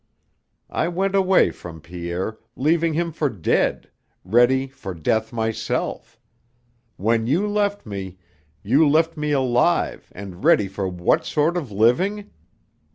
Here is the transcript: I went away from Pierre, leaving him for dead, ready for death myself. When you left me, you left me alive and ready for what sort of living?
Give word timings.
I 0.71 0.87
went 0.87 1.13
away 1.13 1.51
from 1.51 1.79
Pierre, 1.79 2.39
leaving 2.55 2.93
him 2.95 3.11
for 3.11 3.29
dead, 3.29 3.91
ready 4.25 4.65
for 4.67 4.95
death 4.95 5.31
myself. 5.31 6.19
When 6.97 7.27
you 7.27 7.47
left 7.47 7.85
me, 7.85 8.17
you 8.63 8.89
left 8.89 9.15
me 9.15 9.31
alive 9.31 10.11
and 10.15 10.43
ready 10.43 10.67
for 10.67 10.87
what 10.87 11.23
sort 11.23 11.55
of 11.55 11.71
living? 11.71 12.31